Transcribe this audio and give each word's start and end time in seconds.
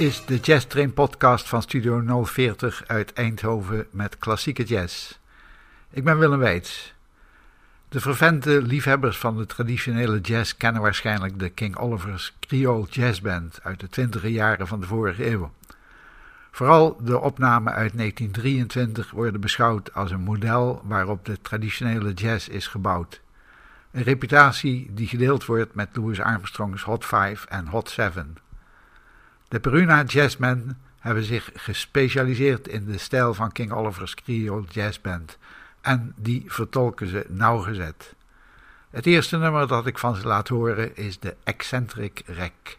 Is 0.00 0.24
de 0.24 0.36
Jazz 0.36 0.66
Train 0.66 0.92
podcast 0.92 1.48
van 1.48 1.62
Studio 1.62 2.24
040 2.24 2.84
uit 2.86 3.12
Eindhoven 3.12 3.86
met 3.90 4.18
klassieke 4.18 4.64
jazz. 4.64 5.18
Ik 5.90 6.04
ben 6.04 6.18
Willem 6.18 6.38
Weits. 6.38 6.94
De 7.88 8.00
fervente 8.00 8.62
liefhebbers 8.62 9.18
van 9.18 9.36
de 9.36 9.46
traditionele 9.46 10.20
jazz 10.20 10.54
kennen 10.56 10.82
waarschijnlijk 10.82 11.38
de 11.38 11.48
King 11.48 11.76
Oliver's 11.76 12.36
Creole 12.40 12.86
Jazz 12.90 13.20
Band 13.20 13.60
uit 13.62 13.80
de 13.80 13.88
twintige 13.88 14.32
jaren 14.32 14.66
van 14.66 14.80
de 14.80 14.86
vorige 14.86 15.30
eeuw. 15.30 15.52
Vooral 16.50 16.98
de 17.02 17.18
opnamen 17.18 17.72
uit 17.72 17.96
1923 17.96 19.10
worden 19.10 19.40
beschouwd 19.40 19.94
als 19.94 20.10
een 20.10 20.20
model 20.20 20.82
waarop 20.84 21.24
de 21.24 21.40
traditionele 21.42 22.12
jazz 22.12 22.48
is 22.48 22.66
gebouwd. 22.66 23.20
Een 23.90 24.02
reputatie 24.02 24.90
die 24.94 25.08
gedeeld 25.08 25.44
wordt 25.44 25.74
met 25.74 25.88
Louis 25.92 26.20
Armstrong's 26.20 26.82
Hot 26.82 27.04
5 27.04 27.44
en 27.44 27.66
Hot 27.66 27.90
7. 27.90 28.36
De 29.50 29.60
Peruna 29.60 30.02
Jazzmen 30.02 30.78
hebben 30.98 31.24
zich 31.24 31.50
gespecialiseerd 31.54 32.68
in 32.68 32.84
de 32.84 32.98
stijl 32.98 33.34
van 33.34 33.52
King 33.52 33.72
Oliver's 33.72 34.14
Creole 34.14 34.66
Jazz 34.68 35.00
Band 35.00 35.38
en 35.80 36.14
die 36.16 36.44
vertolken 36.46 37.06
ze 37.06 37.26
nauwgezet. 37.28 38.14
Het 38.90 39.06
eerste 39.06 39.36
nummer 39.36 39.66
dat 39.66 39.86
ik 39.86 39.98
van 39.98 40.16
ze 40.16 40.26
laat 40.26 40.48
horen 40.48 40.96
is 40.96 41.18
de 41.18 41.36
Eccentric 41.44 42.22
Rek. 42.26 42.78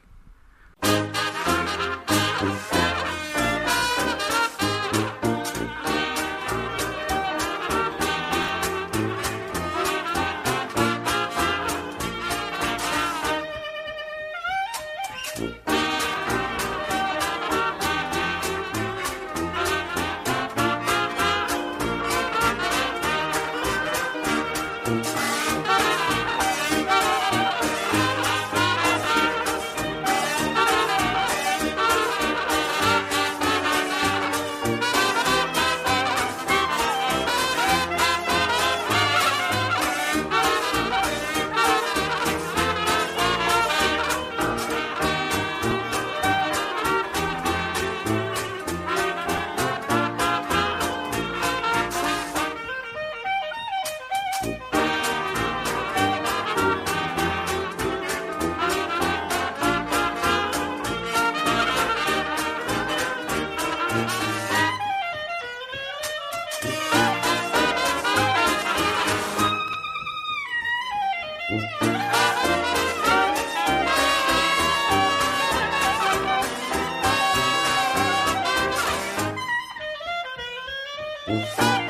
Bye. 81.31 81.80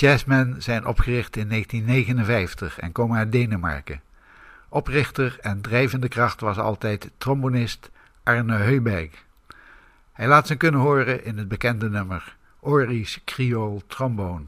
Jazzmen 0.00 0.62
zijn 0.62 0.86
opgericht 0.86 1.36
in 1.36 1.48
1959 1.48 2.78
en 2.78 2.92
komen 2.92 3.18
uit 3.18 3.32
Denemarken. 3.32 4.00
Oprichter 4.68 5.38
en 5.40 5.60
drijvende 5.60 6.08
kracht 6.08 6.40
was 6.40 6.58
altijd 6.58 7.10
trombonist 7.18 7.90
Arne 8.22 8.56
Heuberg. 8.56 9.10
Hij 10.12 10.26
laat 10.26 10.46
zijn 10.46 10.58
kunnen 10.58 10.80
horen 10.80 11.24
in 11.24 11.38
het 11.38 11.48
bekende 11.48 11.90
nummer 11.90 12.36
Ori's 12.60 13.20
Creole 13.24 13.80
Trombone. 13.86 14.44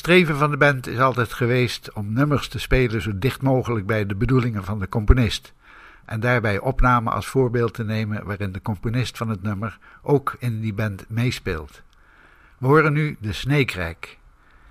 Streven 0.00 0.36
van 0.36 0.50
de 0.50 0.56
band 0.56 0.86
is 0.86 0.98
altijd 0.98 1.32
geweest 1.32 1.92
om 1.92 2.12
nummers 2.12 2.48
te 2.48 2.58
spelen 2.58 3.02
zo 3.02 3.18
dicht 3.18 3.42
mogelijk 3.42 3.86
bij 3.86 4.06
de 4.06 4.14
bedoelingen 4.14 4.64
van 4.64 4.78
de 4.78 4.88
componist. 4.88 5.52
En 6.04 6.20
daarbij 6.20 6.58
opnamen 6.58 7.12
als 7.12 7.26
voorbeeld 7.26 7.74
te 7.74 7.84
nemen 7.84 8.24
waarin 8.24 8.52
de 8.52 8.62
componist 8.62 9.16
van 9.16 9.28
het 9.28 9.42
nummer 9.42 9.78
ook 10.02 10.36
in 10.38 10.60
die 10.60 10.74
band 10.74 11.04
meespeelt. 11.08 11.82
We 12.58 12.66
horen 12.66 12.92
nu 12.92 13.16
de 13.20 13.32
Sneekrijk. 13.32 14.18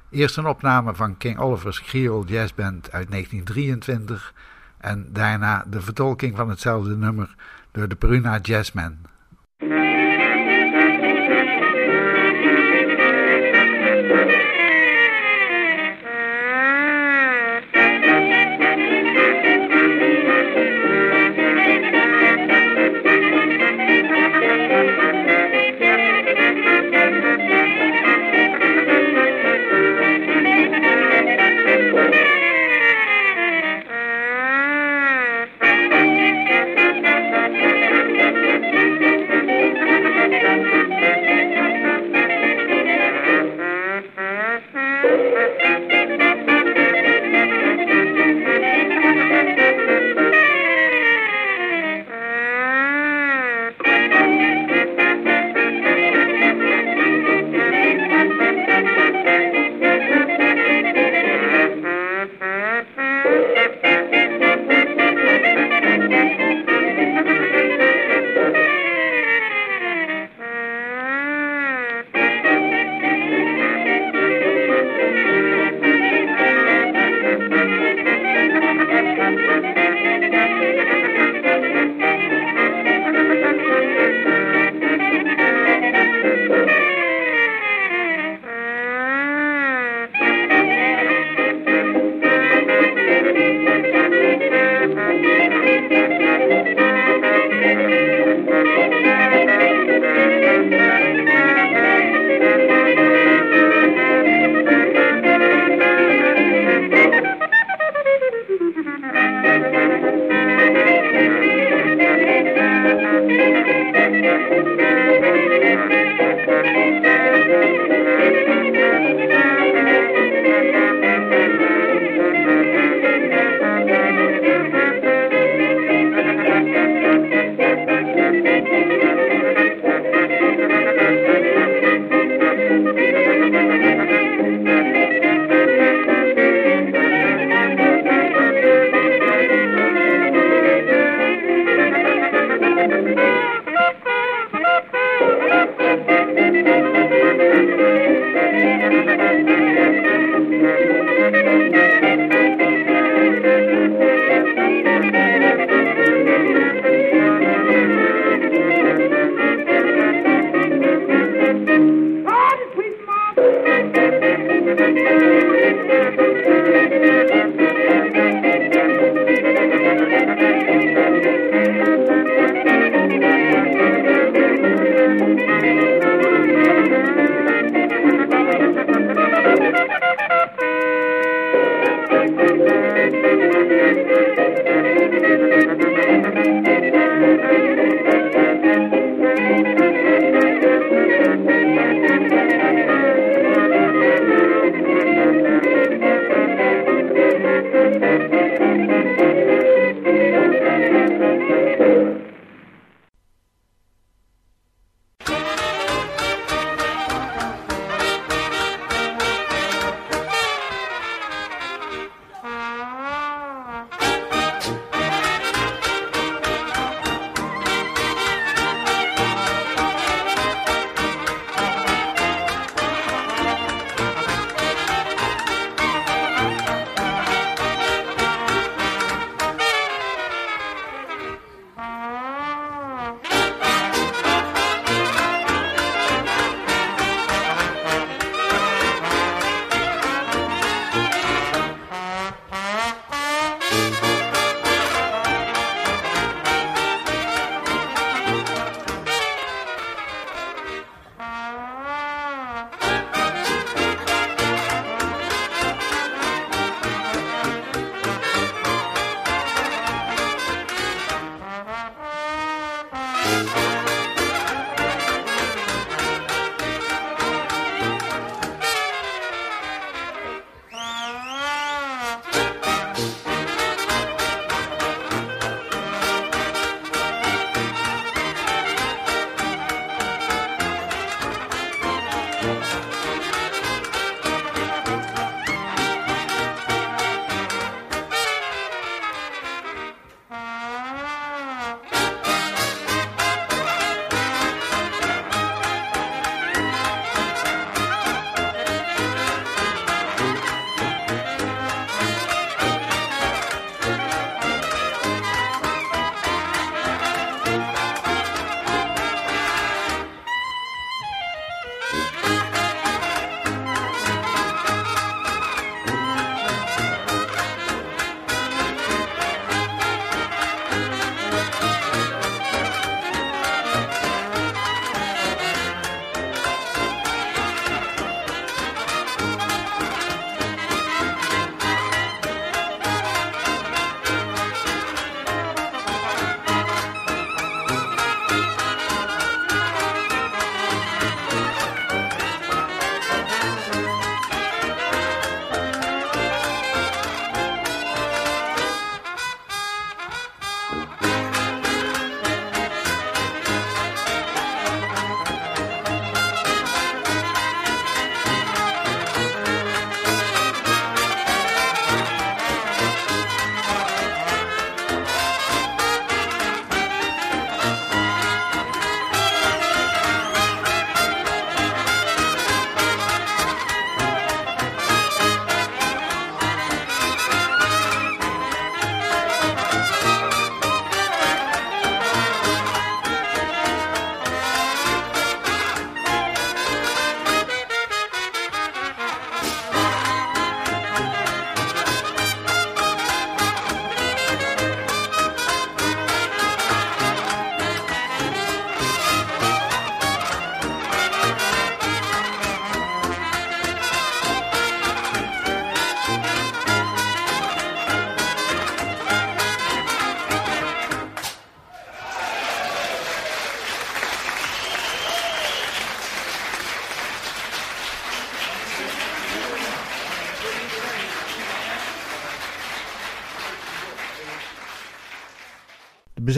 Eerst 0.10 0.38
een 0.38 0.48
opname 0.48 0.96
van 0.96 1.18
King 1.18 1.38
Oliver's 1.38 1.82
Creole 1.82 2.26
Jazz 2.26 2.54
Band 2.54 2.92
uit 2.92 3.12
1923 3.12 4.34
en 4.78 5.10
daarna 5.14 5.66
de 5.68 5.82
vertolking 5.82 6.36
van 6.36 6.50
hetzelfde 6.50 6.96
nummer 6.96 7.36
door 7.72 7.88
de 7.88 7.96
Bruna 7.96 8.40
Jazzmen. 8.42 9.02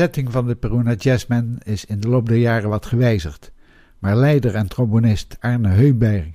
Bezetting 0.02 0.32
van 0.32 0.48
de 0.48 0.56
Peruna 0.56 0.94
Jazzmen 0.94 1.58
is 1.64 1.86
in 1.86 2.00
de 2.00 2.08
loop 2.08 2.28
der 2.28 2.38
jaren 2.38 2.70
wat 2.70 2.86
gewijzigd, 2.86 3.52
maar 4.00 4.16
leider 4.16 4.56
en 4.56 4.68
trombonist 4.68 5.38
Arne 5.40 5.68
Heuberg 5.68 6.28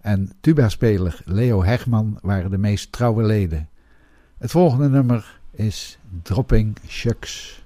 en 0.00 0.32
tubaspeler 0.40 1.20
Leo 1.24 1.64
Hegman 1.64 2.18
waren 2.22 2.50
de 2.50 2.58
meest 2.58 2.92
trouwe 2.92 3.22
leden. 3.22 3.68
Het 4.38 4.50
volgende 4.50 4.88
nummer 4.88 5.40
is 5.50 5.98
Dropping 6.22 6.76
Shucks. 6.86 7.64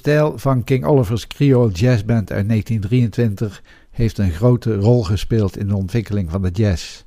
Stijl 0.00 0.38
van 0.38 0.64
King 0.64 0.84
Oliver's 0.84 1.26
Creole 1.26 1.70
Jazz 1.70 2.04
Band 2.04 2.32
uit 2.32 2.48
1923 2.48 3.62
heeft 3.90 4.18
een 4.18 4.30
grote 4.30 4.74
rol 4.74 5.04
gespeeld 5.04 5.56
in 5.56 5.68
de 5.68 5.76
ontwikkeling 5.76 6.30
van 6.30 6.42
de 6.42 6.50
jazz. 6.50 7.04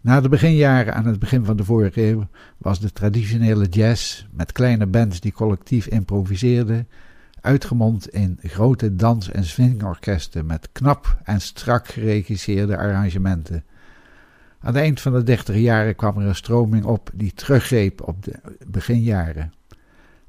Na 0.00 0.20
de 0.20 0.28
beginjaren 0.28 0.94
aan 0.94 1.06
het 1.06 1.18
begin 1.18 1.44
van 1.44 1.56
de 1.56 1.64
vorige 1.64 2.02
eeuw 2.02 2.28
was 2.58 2.80
de 2.80 2.92
traditionele 2.92 3.66
jazz, 3.66 4.26
met 4.30 4.52
kleine 4.52 4.86
bands 4.86 5.20
die 5.20 5.32
collectief 5.32 5.86
improviseerden, 5.86 6.88
uitgemond 7.40 8.08
in 8.08 8.38
grote 8.42 8.96
dans- 8.96 9.30
en 9.30 9.44
swingorkesten 9.44 10.46
met 10.46 10.68
knap 10.72 11.18
en 11.24 11.40
strak 11.40 11.88
geregisseerde 11.88 12.76
arrangementen. 12.76 13.64
Aan 14.60 14.74
het 14.74 14.82
eind 14.82 15.00
van 15.00 15.12
de 15.12 15.22
dertig 15.22 15.56
jaren 15.56 15.96
kwam 15.96 16.18
er 16.18 16.26
een 16.26 16.34
stroming 16.34 16.84
op 16.84 17.10
die 17.14 17.32
teruggreep 17.32 18.08
op 18.08 18.24
de 18.24 18.34
beginjaren. 18.66 19.52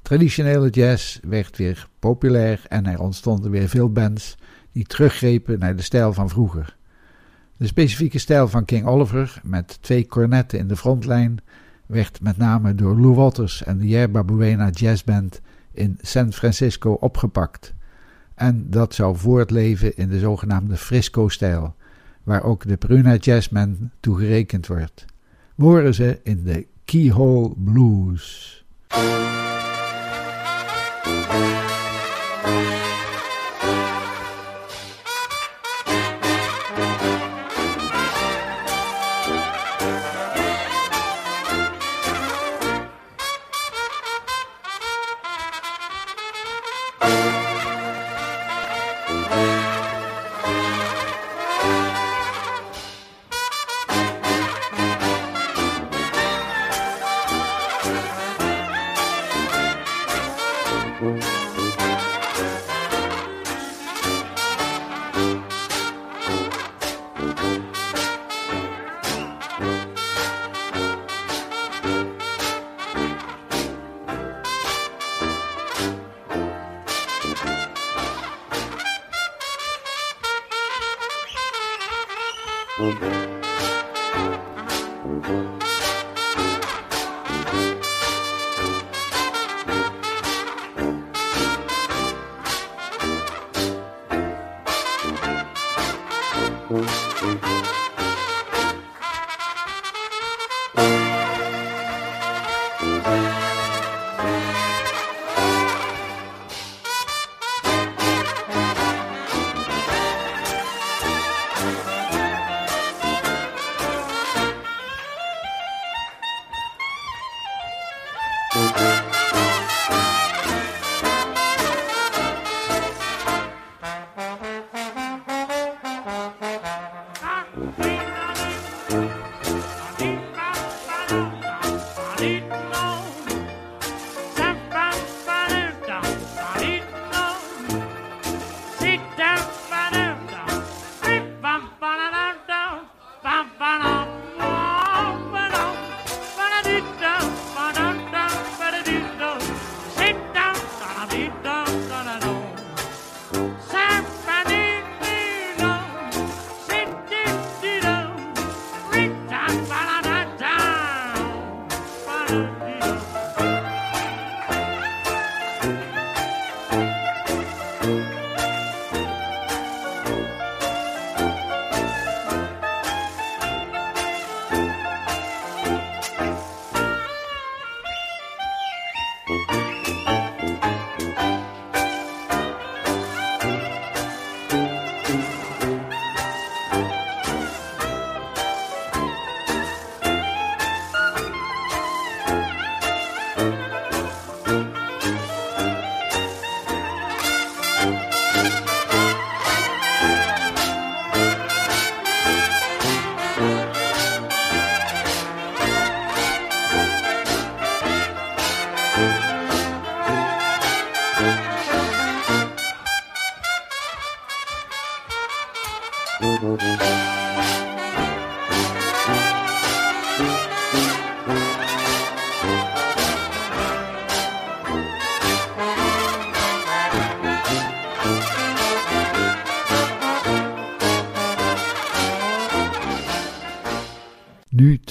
Traditionele 0.02 0.70
jazz 0.70 1.18
werd 1.22 1.56
weer 1.56 1.88
populair 1.98 2.62
en 2.68 2.86
er 2.86 3.00
ontstonden 3.00 3.50
weer 3.50 3.68
veel 3.68 3.92
bands 3.92 4.36
die 4.72 4.84
teruggrepen 4.84 5.58
naar 5.58 5.76
de 5.76 5.82
stijl 5.82 6.12
van 6.12 6.28
vroeger. 6.28 6.76
De 7.56 7.66
specifieke 7.66 8.18
stijl 8.18 8.48
van 8.48 8.64
King 8.64 8.86
Oliver, 8.86 9.40
met 9.42 9.78
twee 9.80 10.06
cornetten 10.06 10.58
in 10.58 10.68
de 10.68 10.76
frontlijn, 10.76 11.38
werd 11.86 12.20
met 12.20 12.36
name 12.36 12.74
door 12.74 13.00
Lou 13.00 13.14
Waters 13.14 13.64
en 13.64 13.78
de 13.78 13.86
Yerba 13.86 14.24
Buena 14.24 14.70
Jazz 14.70 15.04
Band 15.04 15.40
in 15.72 15.98
San 16.00 16.32
Francisco 16.32 16.92
opgepakt. 16.92 17.74
En 18.34 18.70
dat 18.70 18.94
zou 18.94 19.16
voortleven 19.16 19.96
in 19.96 20.08
de 20.08 20.18
zogenaamde 20.18 20.76
Frisco-stijl, 20.76 21.74
waar 22.22 22.42
ook 22.42 22.66
de 22.66 22.76
Bruna 22.76 23.16
Jazzman 23.16 23.90
toe 24.00 24.18
gerekend 24.18 24.66
wordt. 24.66 25.04
Horen 25.56 25.94
ze 25.94 26.20
in 26.22 26.44
de 26.44 26.66
Keyhole 26.84 27.52
Blues. 27.56 28.64
Nu 31.30 31.77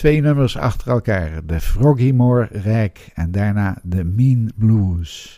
twee 0.07 0.21
nummers 0.21 0.57
achter 0.57 0.91
elkaar: 0.91 1.45
de 1.45 1.59
Froggy 1.59 2.11
Rijk 2.51 3.09
en 3.13 3.31
daarna 3.31 3.77
de 3.83 4.03
Mean 4.03 4.51
Blues. 4.55 5.36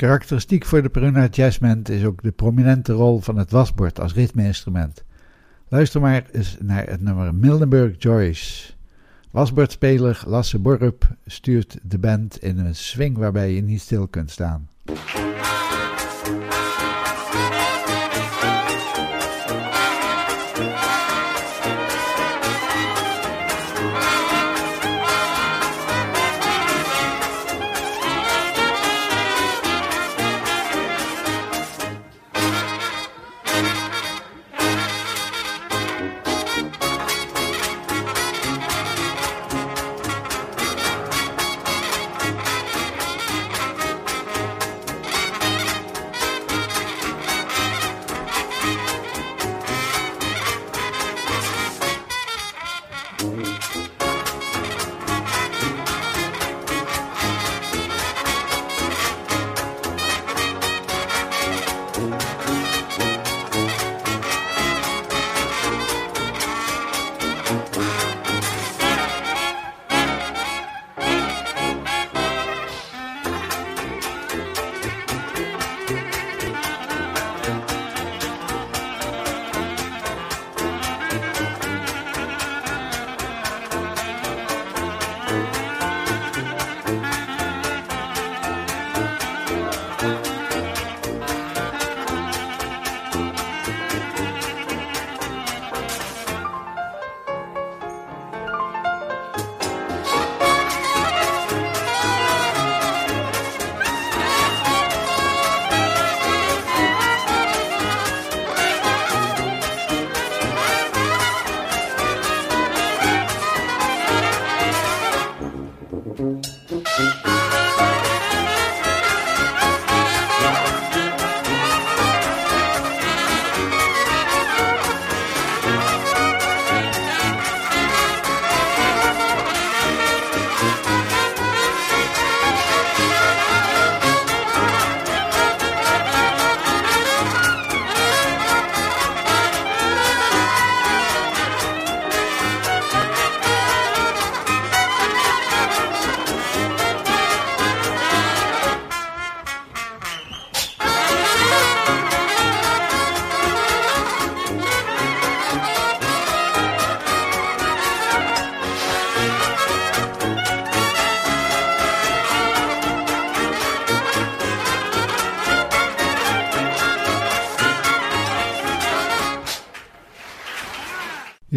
Karakteristiek 0.00 0.64
voor 0.64 0.82
de 0.82 0.88
Peruna 0.88 1.26
Jazzband 1.26 1.88
is 1.88 2.04
ook 2.04 2.22
de 2.22 2.30
prominente 2.30 2.92
rol 2.92 3.20
van 3.20 3.36
het 3.36 3.50
wasbord 3.50 4.00
als 4.00 4.14
ritmeinstrument. 4.14 5.04
Luister 5.68 6.00
maar 6.00 6.24
eens 6.32 6.56
naar 6.60 6.86
het 6.86 7.00
nummer 7.00 7.34
Mildenburg 7.34 7.94
Joyce. 7.98 8.72
Wasbordspeler 9.30 10.22
Lasse 10.26 10.58
Borrup 10.58 11.16
stuurt 11.26 11.78
de 11.82 11.98
band 11.98 12.42
in 12.42 12.58
een 12.58 12.74
swing 12.74 13.16
waarbij 13.16 13.54
je 13.54 13.62
niet 13.62 13.80
stil 13.80 14.06
kunt 14.06 14.30
staan. 14.30 14.68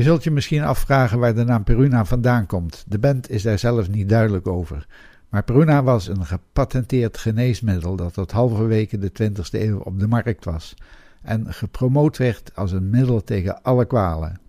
Je 0.04 0.10
zult 0.10 0.24
je 0.24 0.32
misschien 0.32 0.64
afvragen 0.64 1.20
waar 1.20 1.36
de 1.36 1.44
naam 1.44 1.64
Peruna 1.64 2.06
vandaan 2.06 2.46
komt. 2.46 2.84
De 2.88 3.00
band 3.00 3.30
is 3.30 3.44
daar 3.44 3.60
zelf 3.60 3.90
niet 3.90 4.10
duidelijk 4.10 4.48
over. 4.48 4.88
Maar 5.30 5.44
Peruna 5.44 5.84
was 5.84 6.08
een 6.08 6.26
gepatenteerd 6.26 7.18
geneesmiddel 7.18 7.96
dat 7.96 8.14
tot 8.14 8.32
halverwege 8.32 8.98
de 8.98 9.12
20e 9.24 9.50
eeuw 9.52 9.80
op 9.80 10.00
de 10.00 10.08
markt 10.08 10.46
was 10.46 10.76
en 11.22 11.54
gepromoot 11.54 12.18
werd 12.18 12.52
als 12.56 12.72
een 12.72 12.90
middel 12.90 13.24
tegen 13.24 13.62
alle 13.62 13.86
kwalen. 13.86 14.40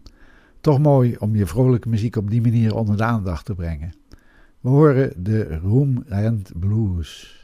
Toch 0.60 0.78
mooi 0.78 1.16
om 1.18 1.36
je 1.36 1.46
vrolijke 1.46 1.88
muziek 1.88 2.16
op 2.16 2.30
die 2.30 2.42
manier 2.42 2.74
onder 2.74 2.96
de 2.96 3.04
aandacht 3.04 3.44
te 3.44 3.54
brengen. 3.54 3.94
We 4.60 4.68
horen 4.68 5.12
de 5.16 5.58
Room 5.58 6.04
and 6.10 6.52
Blues. 6.54 7.42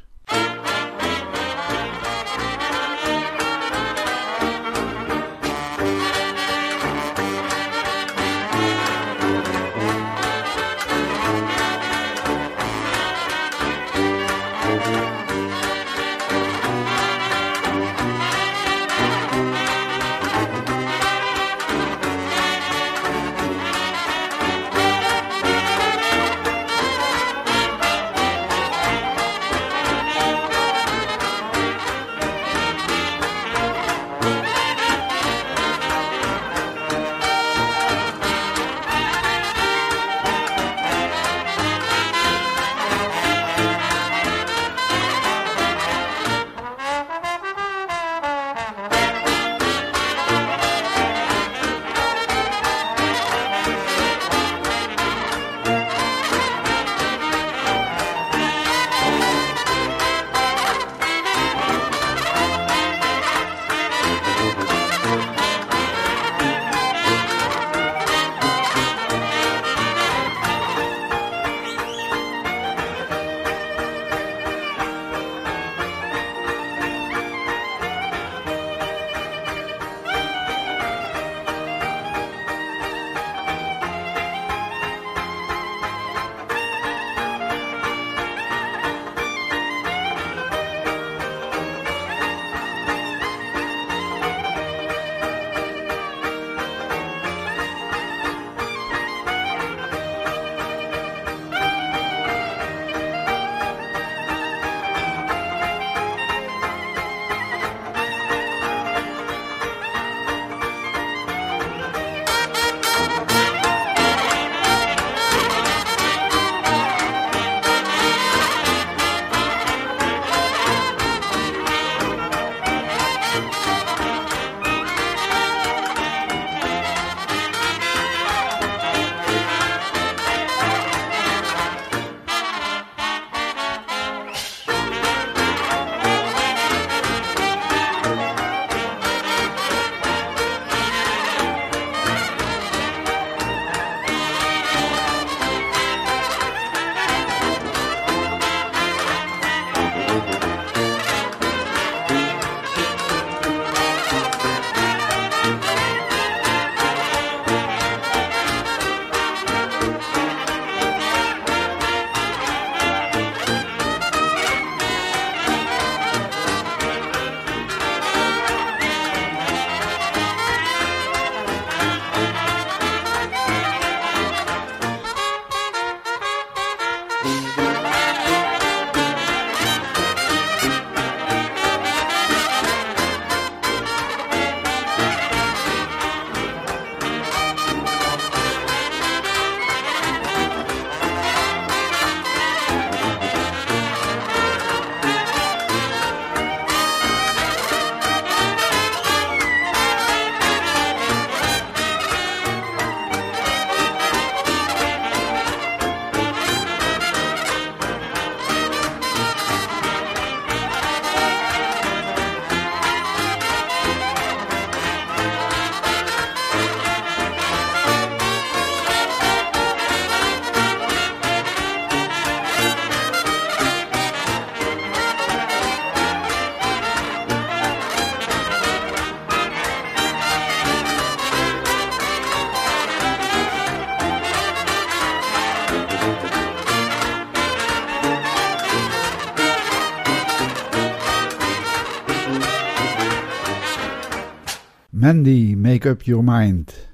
Make 245.80 245.86
up 245.86 246.06
your 246.06 246.22
mind. 246.22 246.89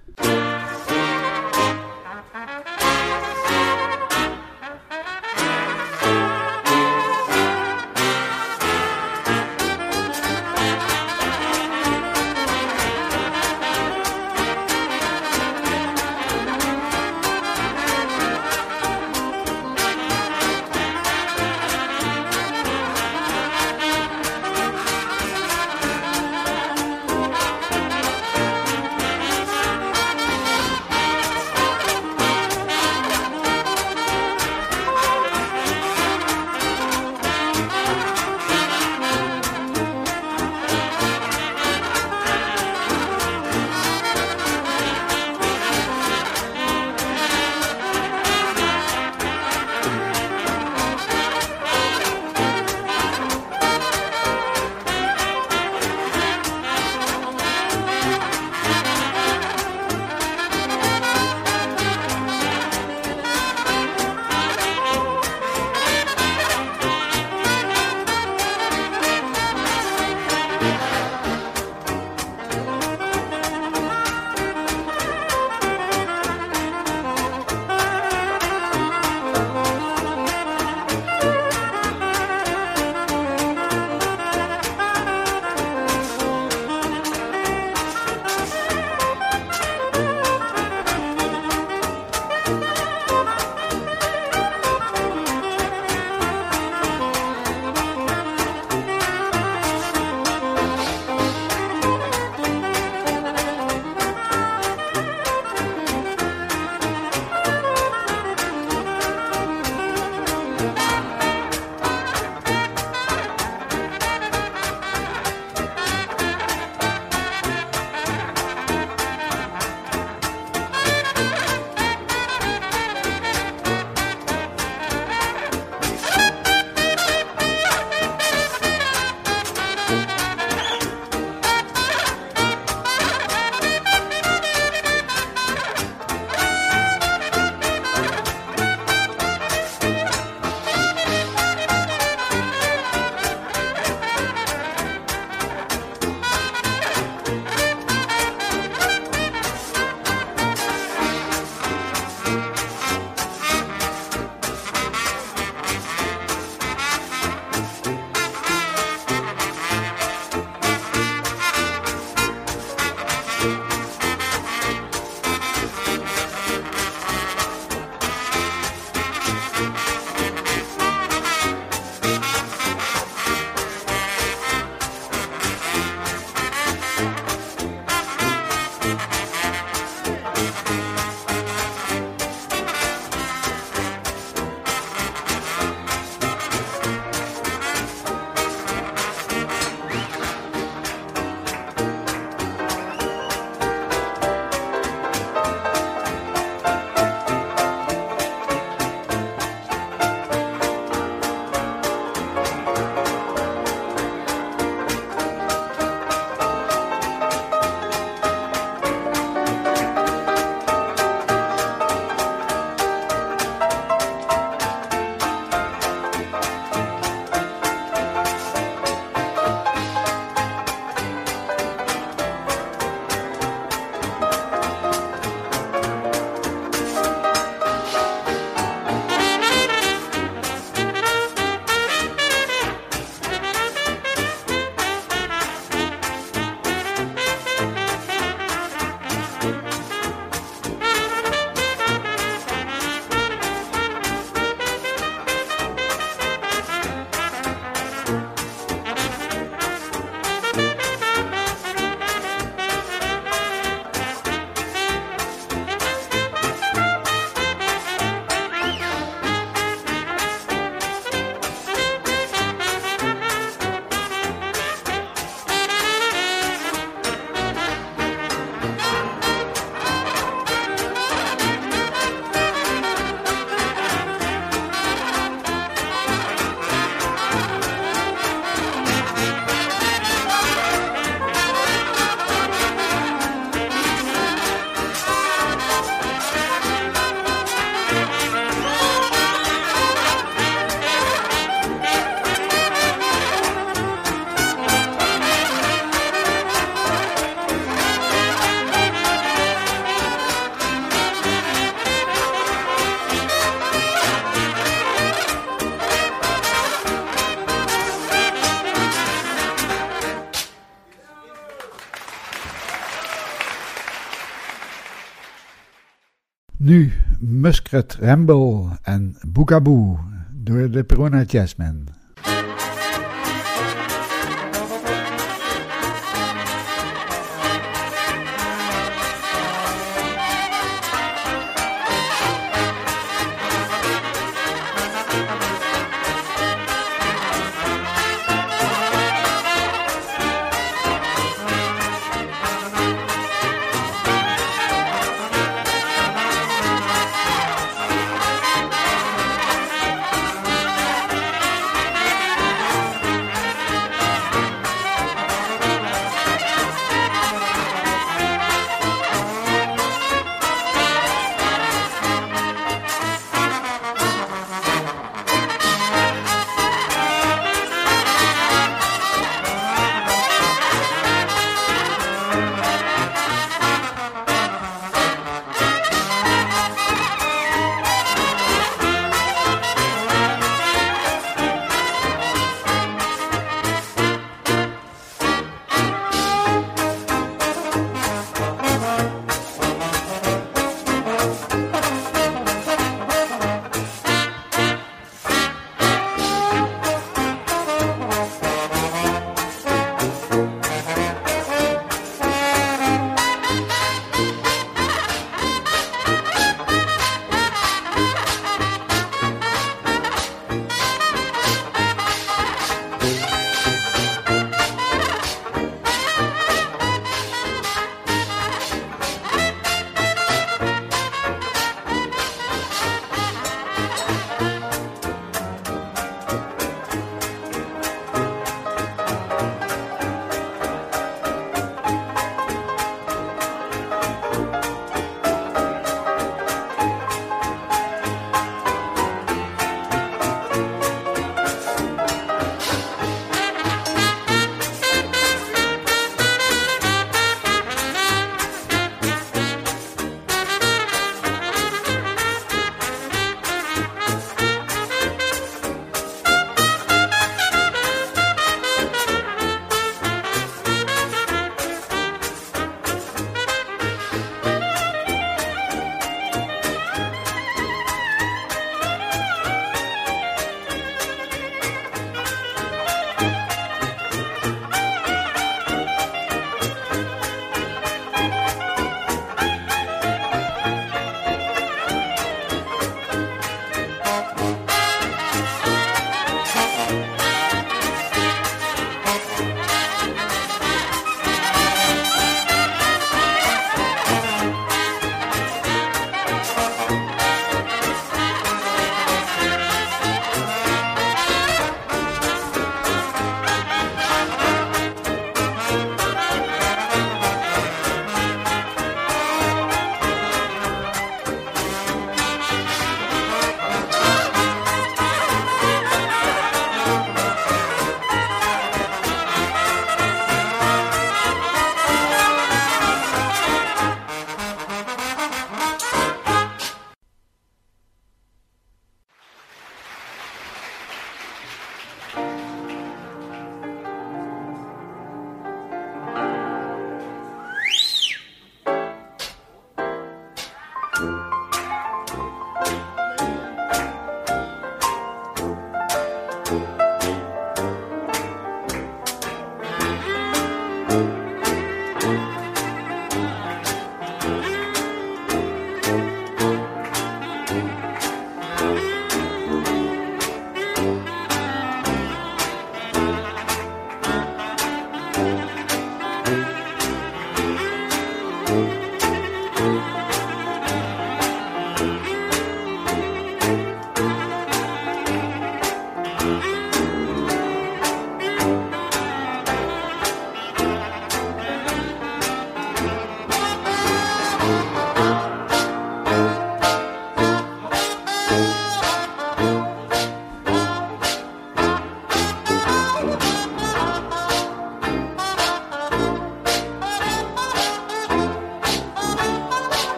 Muskrat 317.21 317.97
Ramble 318.01 318.79
en 318.85 319.17
Boogaboo 319.23 319.99
door 320.31 320.71
de 320.71 320.85
Perona. 320.85 321.25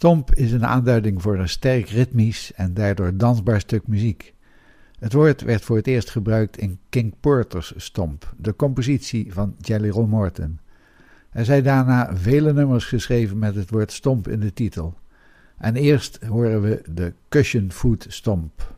Stomp 0.00 0.34
is 0.34 0.52
een 0.52 0.66
aanduiding 0.66 1.22
voor 1.22 1.38
een 1.38 1.48
sterk 1.48 1.88
ritmisch 1.88 2.52
en 2.52 2.74
daardoor 2.74 3.16
dansbaar 3.16 3.60
stuk 3.60 3.86
muziek. 3.86 4.34
Het 4.98 5.12
woord 5.12 5.40
werd 5.40 5.62
voor 5.62 5.76
het 5.76 5.86
eerst 5.86 6.10
gebruikt 6.10 6.56
in 6.56 6.78
King 6.88 7.14
Porter's 7.20 7.72
Stomp, 7.76 8.34
de 8.36 8.56
compositie 8.56 9.32
van 9.32 9.54
Jelly 9.58 9.88
Roll 9.88 10.06
Morton. 10.06 10.58
Er 11.30 11.44
zijn 11.44 11.62
daarna 11.62 12.16
vele 12.16 12.52
nummers 12.52 12.84
geschreven 12.84 13.38
met 13.38 13.54
het 13.54 13.70
woord 13.70 13.92
stomp 13.92 14.28
in 14.28 14.40
de 14.40 14.52
titel. 14.52 14.94
En 15.58 15.76
eerst 15.76 16.18
horen 16.28 16.62
we 16.62 16.82
de 16.90 17.12
Cushion 17.28 17.72
Foot 17.72 18.06
Stomp. 18.08 18.74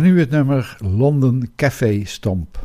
En 0.00 0.06
nu 0.06 0.18
het 0.18 0.30
nummer 0.30 0.76
London 0.78 1.48
Café 1.56 2.04
Stomp. 2.04 2.59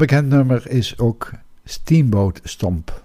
Bekend 0.00 0.28
nummer 0.28 0.70
is 0.70 0.98
ook 0.98 1.30
Steamboat 1.64 2.40
Stomp. 2.44 2.99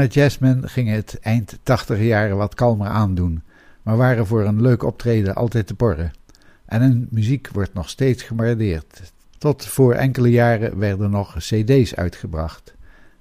Bruna 0.00 0.14
Jasmine 0.14 0.68
ging 0.68 0.88
het 0.88 1.18
eind 1.20 1.58
80 1.62 2.00
jaren 2.00 2.36
wat 2.36 2.54
kalmer 2.54 2.86
aandoen, 2.86 3.42
maar 3.82 3.96
waren 3.96 4.26
voor 4.26 4.44
een 4.44 4.62
leuk 4.62 4.82
optreden 4.82 5.34
altijd 5.34 5.66
te 5.66 5.74
porren. 5.74 6.12
En 6.64 6.80
hun 6.80 7.08
muziek 7.10 7.48
wordt 7.52 7.74
nog 7.74 7.88
steeds 7.88 8.22
gewaardeerd. 8.22 9.12
Tot 9.38 9.66
voor 9.66 9.94
enkele 9.94 10.30
jaren 10.30 10.78
werden 10.78 11.10
nog 11.10 11.36
CD's 11.38 11.94
uitgebracht. 11.94 12.74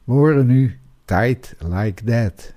We 0.04 0.14
horen 0.14 0.46
nu 0.46 0.80
Tight 1.06 1.56
Like 1.58 2.04
That. 2.04 2.54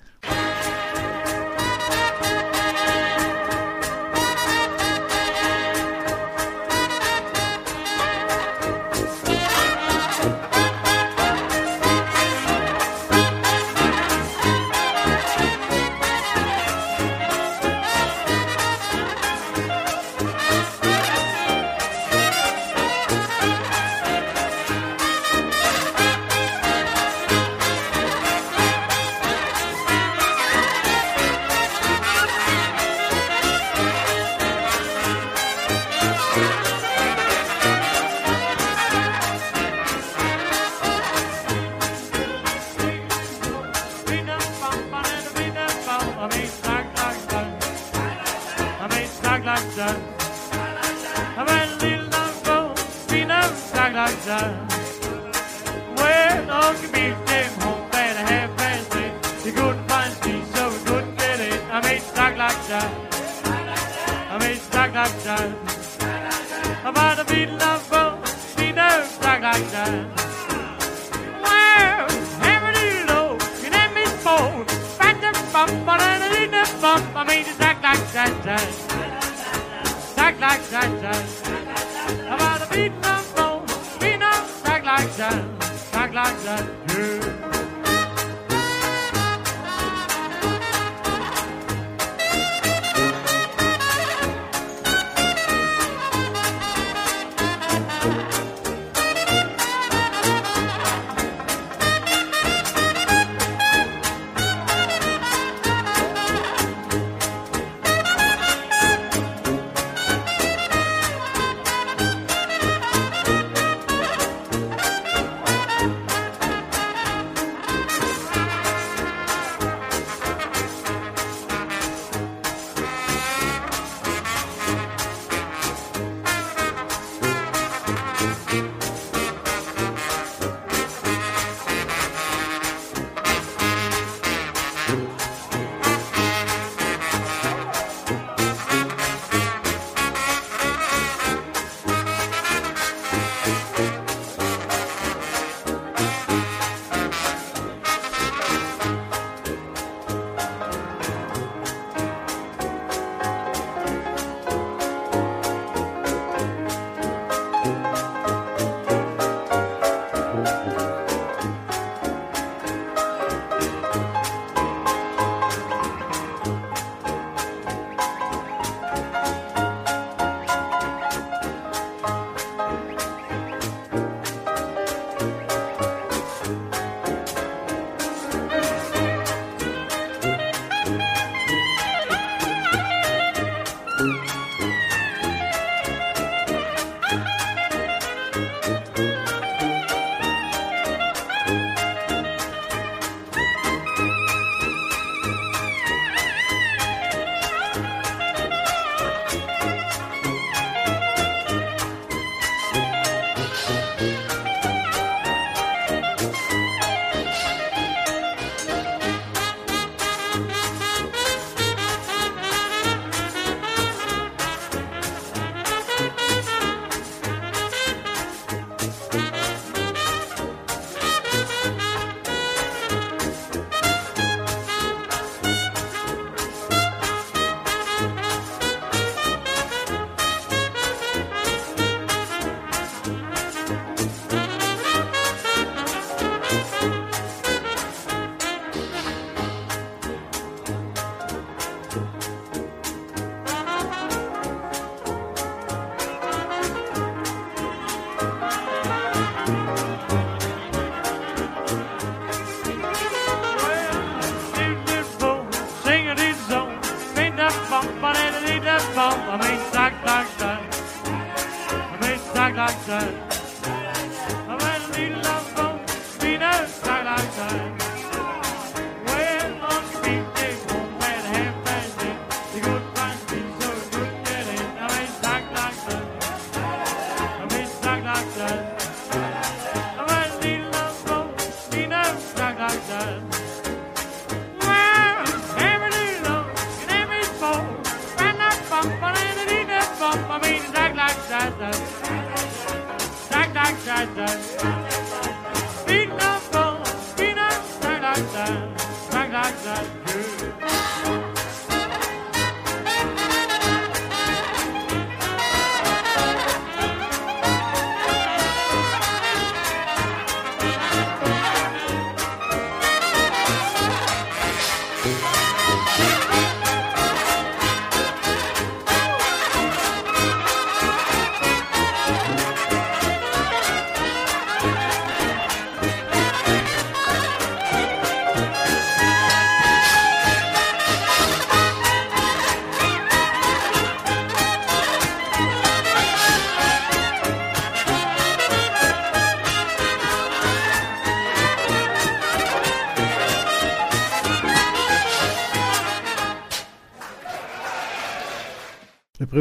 not 299.64 299.86
good. 300.06 301.21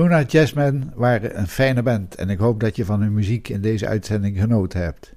Bruna 0.02 0.24
Jazzmen 0.24 0.92
waren 0.96 1.40
een 1.40 1.48
fijne 1.48 1.84
band 1.84 2.16
en 2.16 2.30
ik 2.30 2.40
hoop 2.40 2.60
dat 2.60 2.76
je 2.76 2.86
van 2.86 3.02
hun 3.02 3.14
muziek 3.14 3.50
in 3.50 3.62
deze 3.62 3.88
uitzending 3.88 4.40
genoten 4.40 4.82
hebt. 4.82 5.14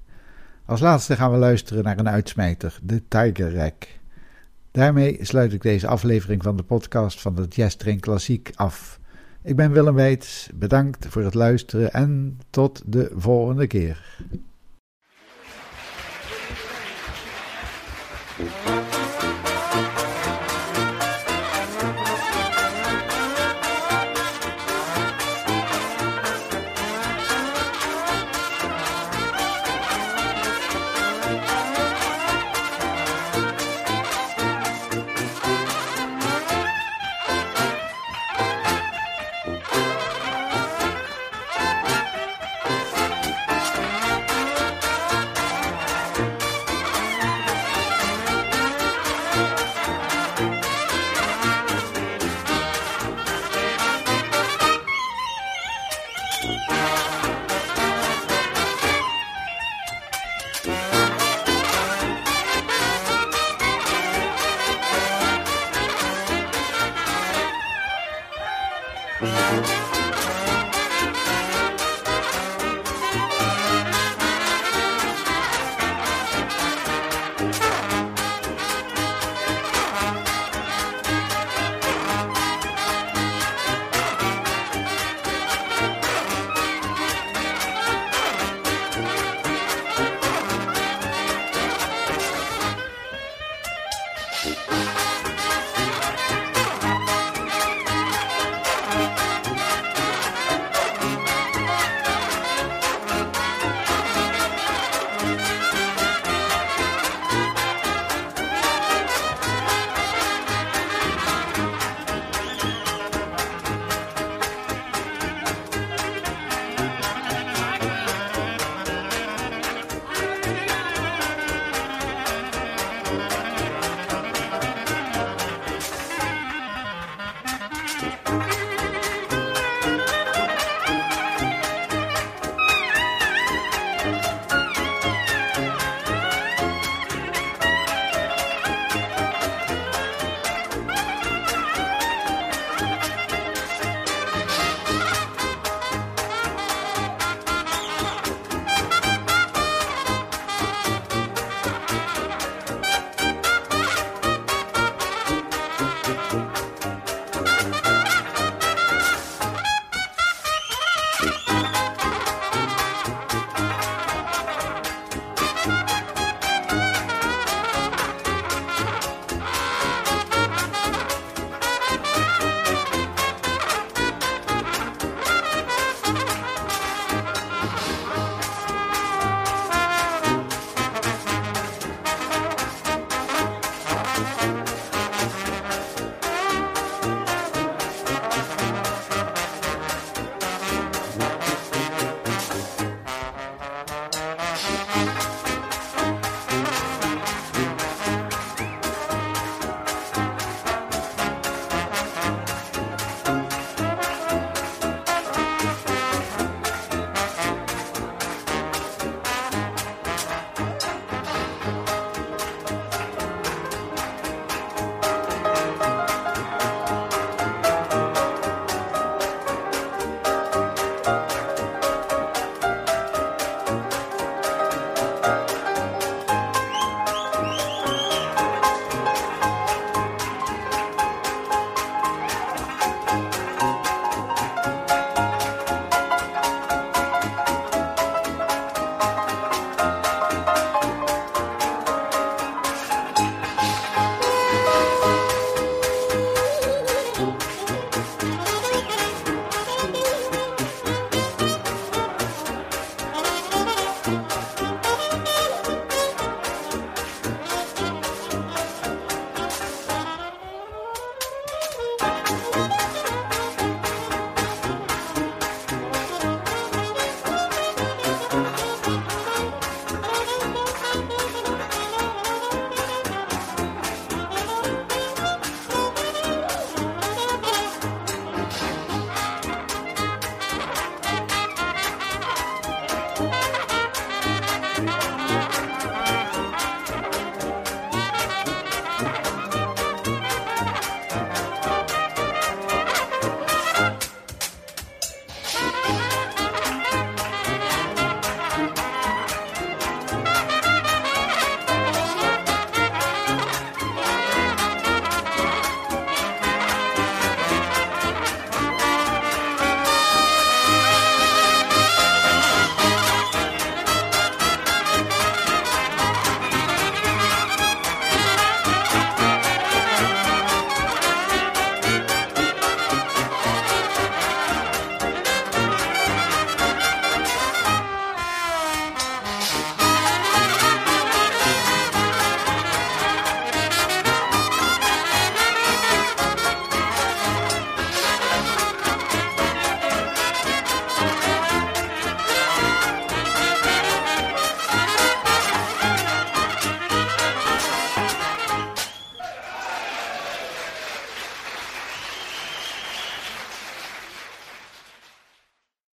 Als 0.65 0.79
laatste 0.79 1.15
gaan 1.15 1.31
we 1.31 1.37
luisteren 1.37 1.83
naar 1.83 1.99
een 1.99 2.09
uitsmijter, 2.09 2.79
de 2.83 3.01
Tiger 3.07 3.55
Rack. 3.55 3.87
Daarmee 4.71 5.17
sluit 5.21 5.53
ik 5.53 5.61
deze 5.61 5.87
aflevering 5.87 6.43
van 6.43 6.57
de 6.57 6.63
podcast 6.63 7.21
van 7.21 7.35
de 7.35 7.45
Jazz 7.49 7.77
Klassiek 7.99 8.51
af. 8.55 8.99
Ik 9.43 9.55
ben 9.55 9.71
Willem 9.71 9.95
Weits, 9.95 10.49
bedankt 10.55 11.05
voor 11.09 11.23
het 11.23 11.33
luisteren 11.33 11.93
en 11.93 12.39
tot 12.49 12.81
de 12.85 13.11
volgende 13.15 13.67
keer. 13.67 14.17